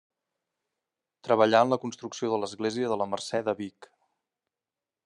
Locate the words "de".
2.33-2.41, 2.95-2.99, 3.51-3.57